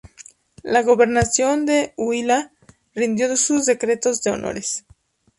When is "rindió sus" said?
2.95-3.67